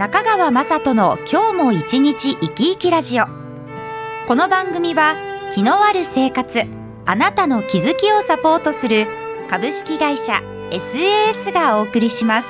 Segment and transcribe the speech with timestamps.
[0.00, 3.26] 中川雅人の今日も一日生き生きラジオ。
[4.26, 5.14] この番組は
[5.52, 6.62] 気のある生活
[7.04, 9.06] あなたの気づきをサポートする
[9.50, 10.40] 株式会社
[10.70, 12.48] SAS がお送りします。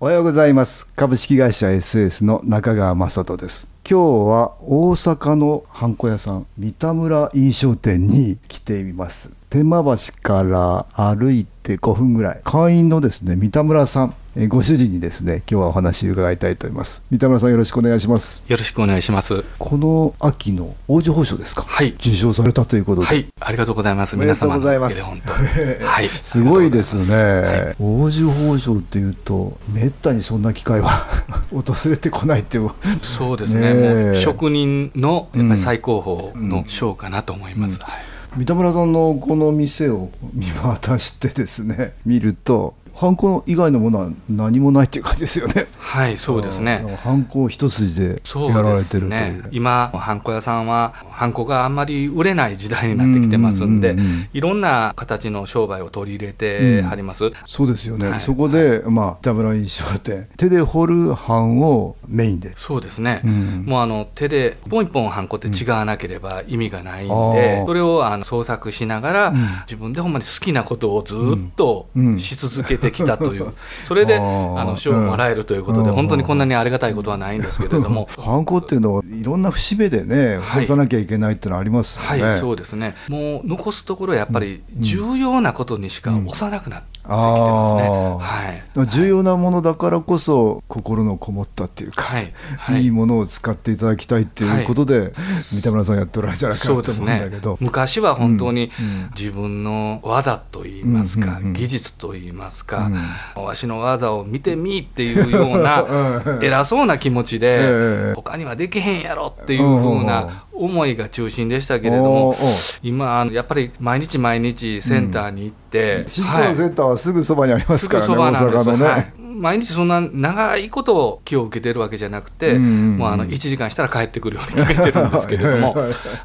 [0.00, 0.86] おはようございます。
[0.96, 3.68] 株式会社 SAS の中川雅人です。
[3.86, 9.30] 今日は大阪のハンコ屋さん三田村印象店に来ています。
[9.50, 12.40] 天満橋から歩いて5分ぐらい。
[12.42, 14.14] 会員のですね三田村さん。
[14.48, 17.02] ご主人にですね今日はお話伺いたいと思います。
[17.10, 18.42] 三田村さんよろしくお願いします。
[18.46, 19.42] よろしくお願いします。
[19.58, 21.62] この秋の王女褒章ですか？
[21.62, 21.92] はい。
[21.92, 23.06] 受賞されたということで。
[23.06, 23.26] はい。
[23.40, 24.14] ありがとうございます。
[24.14, 25.02] おめでとうございます。
[25.02, 26.08] 皆様はい。
[26.10, 27.76] すごいですね、はい。
[27.80, 31.06] 王子褒章っていうとめったにそんな機会は
[31.50, 32.58] 訪れてこないって
[33.00, 34.12] そうですね。
[34.12, 37.90] ね職人のやっぱり最高峰うんの賞かなと思います、はい。
[38.36, 45.66] 三田村さんのこの店を見渡してですね見るとハンコ以外のものは何もないっていう感じですよね。
[45.76, 46.84] はいそうですね。
[46.84, 54.28] あハンコ一筋でそうやられてるね、今、ハンコ屋さんは、ハンコがあんまり売れない時代になってきてますんで、うんうんうんうん。
[54.32, 57.30] いろんな形の商売を取り入れてはります。
[57.46, 58.20] そうですよね、はい。
[58.20, 62.52] そこで、まあ、田村印象店手で彫る版をメインで。
[62.56, 63.64] そうですね、うん。
[63.66, 69.36] もうあの手でポン一本ハンコって違わなければ意味がないんで、うんそれをあの創作しながら、うん。
[69.66, 71.18] 自分でほんまに好きなことをずっ
[71.56, 72.06] とうん。
[72.06, 72.18] うん。
[72.18, 73.52] し続けてきたという、
[73.84, 75.94] それであの賞をもらえるということで、うん。
[75.94, 78.08] 本当にこんなにありがたいことはないんですけれども。
[78.18, 80.62] ハンコっていうのはいろんな節目でねはい。
[80.62, 82.94] 干さなきゃいけないっていうのはありますよね、はい、そうですね。
[83.08, 88.18] もう残すところやっぱり重要なことにしか押さなくなっあー。
[88.18, 88.62] はい。
[88.88, 92.32] 重要なものだからこそ心のこもったっていうか、はい。
[92.58, 92.82] はい。
[92.82, 95.12] いいものを使っていただきたいっていうことで、
[95.52, 97.30] 三田村さんやっておられるんじゃないかそうですなと思うんだね。
[97.30, 98.70] けど、昔は本当に
[99.16, 101.52] 自分の技といいますか、うんうんうん。
[101.54, 102.90] 技術といいますか、
[103.36, 106.44] うわしの技を見てみっていうようなうん。
[106.44, 112.34] 偉そうな気持ちえで、え他にはできへんやろっていうふうな思いが中心でしたけれども
[112.82, 118.84] 今、あのやっぱり毎日毎日センターに行って、新規のセンターはすぐそばにありますからね、大阪のね。
[118.84, 125.76] はい毎日そんな長いことを気を受けてるわけじゃなくて、もうあの1時間したら帰ってくるように決めてるんですけれども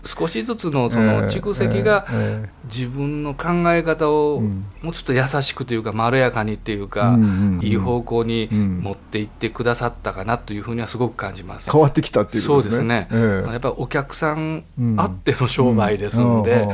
[0.04, 4.64] 少しずつのその蓄積がええ自分の考え方をうん。
[4.82, 7.20] もうちょっと優しくというかまろやかにっていうか、
[7.62, 8.80] いい方向にうん。
[8.82, 11.70] 持っていってくださったかなというふうにはすごく感じます。
[11.70, 12.72] 変わってきたっていうことですね。
[12.72, 13.52] そうですね、ええ。
[13.52, 14.96] やっぱりお客さんうん。
[15.00, 16.44] あっての商売ですん。
[16.44, 16.68] で、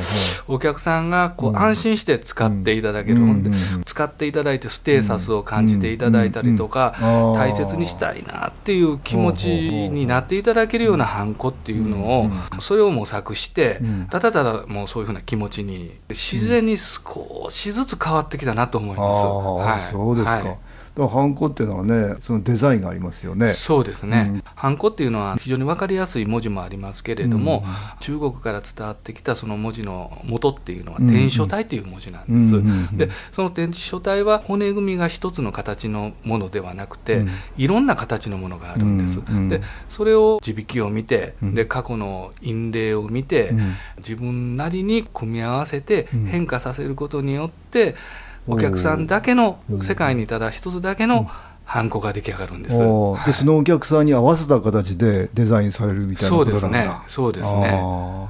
[0.47, 1.57] お客さんがこううん。
[1.57, 3.27] 安心して使っていただける、うん。
[3.27, 3.49] ほんで
[3.85, 7.31] 使っていただいてステータスを感じていただいたりとか、うん。
[7.31, 7.37] うん。
[7.37, 14.07] 大切にしたいなっていう気持ちになっていただけるようなハンコっていうのを、うんそれを模索して、うん。
[14.09, 19.25] ただただもうそういうふうな気持ちに自然に少しずつ変わってきたなと思います。
[19.65, 19.79] はい。
[19.79, 20.31] そうですか。
[20.31, 20.57] はい
[21.05, 23.53] ハンコっていうのはね、そのデザインがありますよね。
[23.53, 24.43] そうですね、うん。
[24.55, 27.99] ハンコっていうのは非常に分かりやすい文字もありますけれども、うん。
[27.99, 31.07] 中国から伝わってきたその文字の元っていうのはうん。
[31.07, 32.55] 篆書体っていう文字なんです。
[32.55, 37.29] うんうんうんでその篆書体は骨組みが一つの形のものではなくて、うん。
[37.57, 39.19] いろんな形のものがあるんです。
[39.19, 41.55] うんうんでそれを地引きを見て、うん。
[41.55, 43.73] で過去の印例を見て、うん。
[43.97, 46.25] 自分なりに組み合わせてうん。
[46.25, 51.29] 変化させることによって、おーお客さんだけの世界にただ一つだけの
[51.67, 52.81] ハンコが出来上がるんです。
[52.81, 53.25] おー。
[53.25, 56.79] で、そのお客さんに合わせた形でデザインされるみたいなそうことなんだ。
[56.79, 57.81] ですね、そうですね。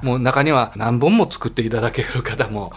[0.02, 2.72] もう中には何本も作っていただける方も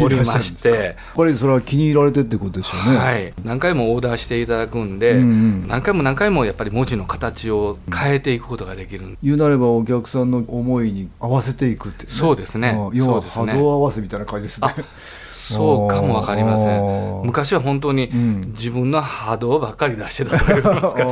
[0.00, 2.96] おりまして、やっぱりそれは気に入られてってことでしょうね。
[2.96, 5.66] はい、何回もオーダーしていただくんで、うんうん。
[5.66, 12.68] 何回も何回もやっぱり文字の形を変えていくことができる、言うなればお客さんの思いに合わせていくっていね、そうですね。
[12.68, 14.68] あ要は波動合わせみたいな感じですね。
[14.70, 14.84] あ。
[15.44, 17.24] そうかもわかりませあんー。
[17.24, 18.40] 昔は本当にうん。
[18.52, 21.06] 自分の波動ばっかり出してたと言いますか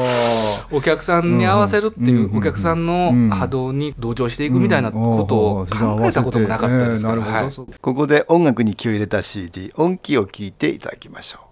[0.73, 7.51] お客さんに合わせるっていう、うんお客さんの波動に同調していくみたいなことを考えたこともなかったですから、はい。
[7.81, 11.52] ここで音楽に気を入れた CD 音気を聞いていただきましょう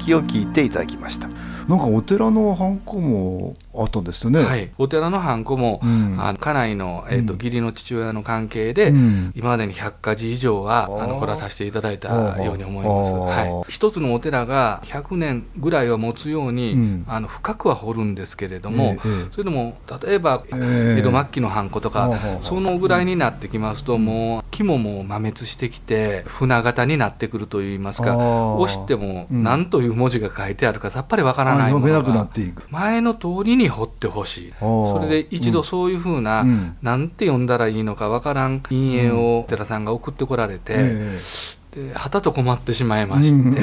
[0.00, 1.28] 音気を聞いていただきました。
[1.68, 4.42] なんかお寺のハンコもあったんですよね。
[4.42, 13.12] はい、お寺のハンコも、うん、あの家内の、えーと、義理の父親の関係で、うん、今までに100か字以上はあの掘らさせていただいたように思います。
[13.12, 32.28] はい、一つのお寺が100年ぐらいは持つように、うん、あの深くは掘るんですけれども、えー、それでも例えば、えー、江戸末期のハンコとか、そのぐらいになってきますと、もう木ももう摩滅してきて船型になってくるといいますか押しても何という文字が書いてあるかさっぱりわからないものが
[32.70, 34.52] 前の通りに掘ってほしい。
[34.60, 43.60] それで一度そういうふうな、うん、なんて読んだらいいのかわからん陰影を寺さんが送ってこられて、えー、ではたと困ってしまいまして。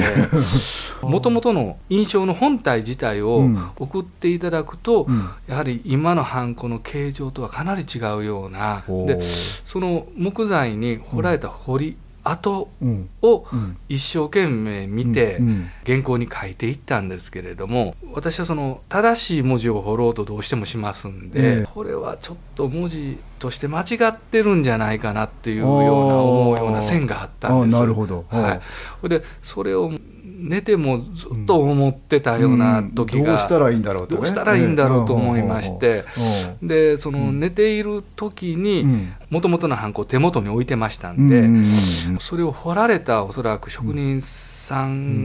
[1.02, 8.82] もともとの印象の本体自体を送っていただくと、うん、やはり今のハンコの形状とはかなり違うような。
[9.06, 11.96] でその木材に彫られた彫り、
[12.30, 12.70] 後
[13.22, 13.46] を
[13.88, 15.40] 一生懸命見て
[15.86, 27.80] 原稿に書いていったんですけれども私はその正しい文字を彫ろうとどうしてもしますんでこれはちょっと文字として間違ってるんじゃないかなっていうような思うような線があったんです。
[27.80, 28.60] なるほど、は
[29.02, 29.90] い、でそれを
[30.38, 36.04] 寝てもずっと思ってたような時が、どうしたらいいんだろうと、どうしたらいいんだろうと思いまして、
[36.62, 38.86] でその寝ている時に
[39.30, 41.48] もともとのハンコを手元に置いてましたんで、
[42.20, 44.57] それを彫られたおそらく職人さん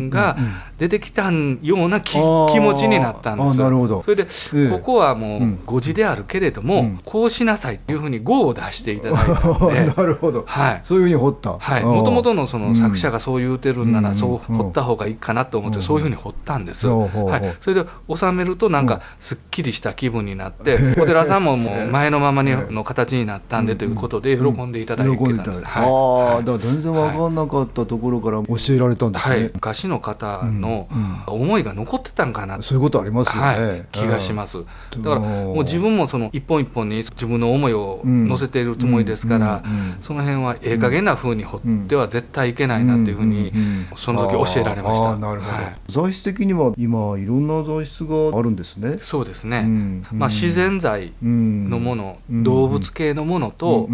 [0.10, 0.38] が
[0.78, 4.04] 出てきたような気持ちになったんですなるほど。
[4.04, 4.28] それで、
[4.70, 11.52] ここはもう誤字であるけれども、こうしなさいというふうに語を出していただいたので なるほど、はい、そういうふうに彫った。
[11.82, 17.08] もともとのその作者がそう言うてるんなら、そう彫った方がいいかなと思って、そういうふうに彫ったんです、は
[17.38, 30.88] い、それで収めるとなんかすっきりした気分になって、お寺さんももう 前のままにの形になったんでということで喜んでいただいてたんです、ああだから全然分かんなかったところから教えられたんですね、はい、昔の方の
[31.28, 34.58] 思いが残ってたんかな、そういうことありますよね、はい、気がします。
[34.58, 34.66] だ
[35.04, 39.64] からもう自分もその一本一本に自分の思いを乗せているつもりですから、
[40.02, 43.52] その辺はええ加減なふうに掘っては絶対いけないなというふうに
[43.96, 45.16] その時教えられました。
[45.18, 48.98] なるほど、はい、材質的には今いろんな材質があるんですね。
[49.00, 49.64] そうですね、
[50.12, 53.90] まあ、自然材のもの、動物系のものと、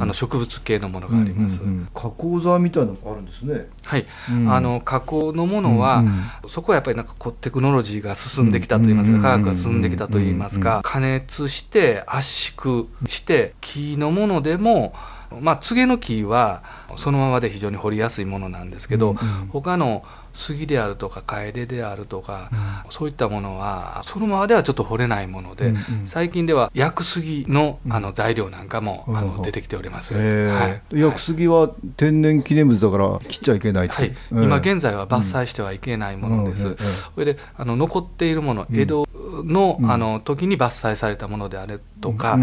[0.00, 1.60] あの植物系のものがあります、
[1.94, 3.66] 加工材みたいなのがあるんですね。
[3.82, 4.06] はい、
[4.48, 6.04] あの加工のものは、
[6.48, 14.94] そこはやっぱりなんかこうテクノロジーが進んできたといいますか、科学が進んできたといいますか、加熱して圧縮して木のものでも
[15.40, 16.62] まあ、柘植の木は
[16.96, 22.50] そのままで非常に掘りやすいものなんですけど、うんうん、他の杉であるとか楓であるとか、
[22.86, 39.06] うん、そういったものはそのままではちょっと掘れないもので、うんうん、最近では薬杉のあの材料なんかも、うん、あの出てきております、はい、薬杉は天然記念物だから切っちゃいけないはい、今現在は伐採してはいけないものです、それであの残っているもの江戸
[39.44, 42.38] の,、あの時に伐採されたものであるとか、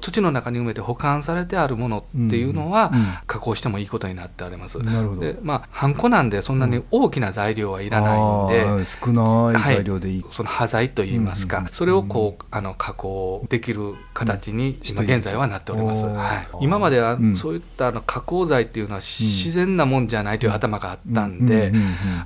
[0.00, 2.92] 土の中に埋めて保管されてあるものっていうのは、
[3.26, 4.78] 加工してもいいことになっております。
[5.18, 16.04] でまあハンコなんでそんなに大きな材料はいらないんで、少ない材料でいい、その端材といいますか、それをこうあの加工できる形に今現在はなっております。
[16.04, 21.72] はい、今まではそういったあの加工材っていうのは自然なもんじゃないという頭があったんで、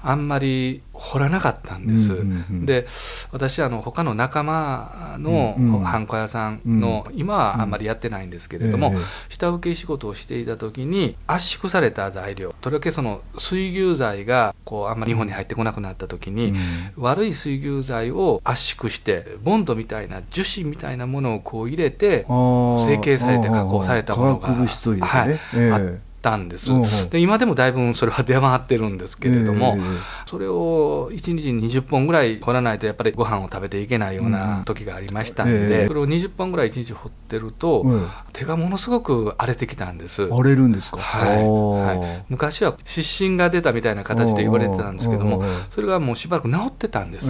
[0.02, 2.22] あんまり掘らなかったんです。
[2.64, 2.86] で
[3.32, 8.94] 私あの他の仲間のハンコ屋さんの、今はあんまりやってないんですけれども、
[9.28, 16.54] 下請け仕事をしていた時に圧縮された材料とりわけその水牛材がこうあんまり日本に入ってこなくなった時に、
[16.96, 26.70] 悪い水牛材を圧縮してボンドみたいな樹脂みたいなものをこう入れて成形されて加工されたものが、はい、あったんです、
[27.10, 29.76] で今でもだいぶそれは出回ってるんですけれども、
[30.24, 37.84] それを1日に20本ぐらい掘らないとやっぱりご飯を食べていけないような時がありましたんで、それを20本ぐらい1日掘ってると、
[38.32, 40.24] 手がものすごく荒れてきたんです。
[40.32, 41.98] 荒れるんですか、はい。
[41.98, 47.28] はい、昔は湿疹が出たみたいな形で言われてたんですけどもそれがもうしばらく治ってたんです、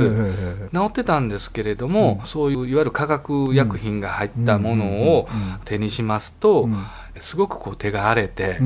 [0.72, 4.84] 治ってたんですけれども、そういういわゆる化学薬品が入ったもの
[5.16, 5.28] を
[5.64, 6.68] 手にしますと、
[7.20, 8.58] すごくこう手が荒れて、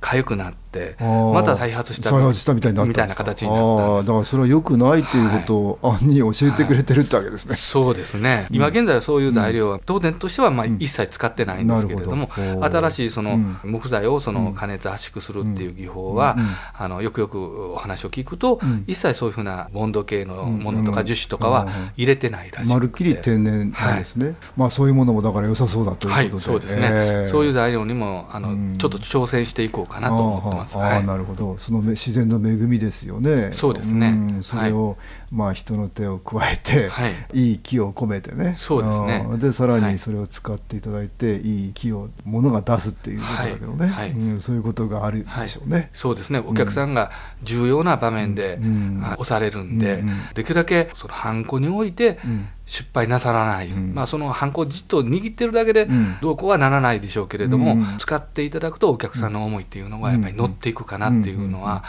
[0.00, 8.46] 痒くなってってまた再発した再発したみたいになったみたいな形になっただからそれはよくないということを案に教えてくれてるってわけですね、はい、そうですね。
[8.50, 12.18] 今現在はそういう材料は当然としてはまあ一切使ってないんですけれど。
[12.18, 16.36] も、新しいその木材をその加熱圧縮するっていう技法は、
[16.74, 30.76] あのよくよくお話を聞くと、一切そういうふうなボンド系のものとか樹脂とかは入れてないらしいまるっきり天然なんですね、はい、まあそういうものもだから良さそうだということで、はい、そうですね、えー、そういう材料にもあの、ちょっと挑戦していこうかなと思ってます。
[30.76, 31.56] あ、はい、なるほど。
[31.58, 33.50] その自然の恵みですよね。
[33.52, 34.94] そうですね、うん、それを、は
[35.27, 38.54] い、まあ、人の手を加えて、はい、いい木を込めてね。
[38.56, 39.26] そうですね。
[39.38, 44.10] でさらにそれを使っていただいて、い、い木をものが出すっていうことだけどね、はい。
[44.12, 46.38] うん、そういうことがあるでしょうね、そうですね。
[46.38, 47.10] お客さんが
[47.42, 48.58] 重要な場面で、
[49.18, 50.02] 押されるんで、
[50.34, 52.18] できるだけそのハンコにおいて、
[52.68, 55.88] 失敗なさらない、うん、まあ、そのハンコじっと握ってるだけで
[56.20, 61.82] どうこうはならないでしょうけれども、うん、使っていただくとお客さんの思いっていうのがやっぱり乗っていくかなっていうのは、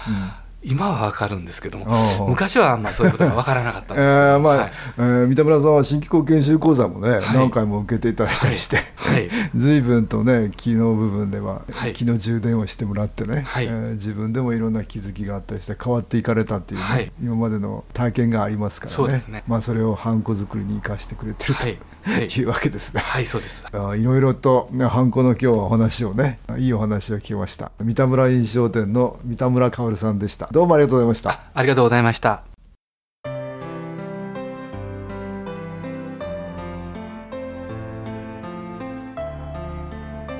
[0.61, 1.85] 今は分かるんですけども、
[2.27, 21.67] 昔はあんまそういうことが分からなかったんですけど、えーまあはい、えー、三田村さんは新機構研修講座もね、はい、何回も受けていただいたりして、はい、 随分とね気の部分では、はい、充電をしてもらってね、はい、えー、自分でもいろんな気づきがあったりして変わっていかれたっていうね、はい、今までの体験がありますからね、ね、まあ、それをハンコ作りに生かしてくれてると。
[22.09, 23.01] いうわけですね。
[23.01, 23.65] はい、そうです。
[23.71, 27.71] あいろいろと、ね、ハンコの今日はお話をね、いいお話を聞きました。
[27.79, 30.47] 三田村印象店の三田村薫さんでした。
[30.51, 31.39] どうもありがとうございました。
[31.53, 32.43] ありがとうございました。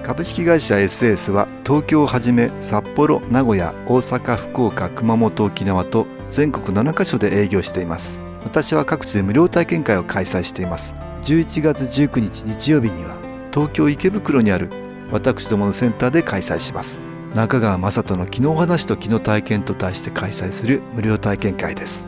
[0.04, 8.20] 株式会社 SS は東京をはじめ札幌、名古屋、大阪、福岡、熊本、沖縄と全国7カ所で営業しています。
[8.44, 13.18] 私は各地で無料体験会を開催しています11月19日日曜日には
[13.54, 14.70] 東京池袋にある
[15.12, 17.00] 私どものセンターで開催します。
[17.36, 22.08] 中川雅人の昨日話と昨日体験と題して開催する無料体験会です。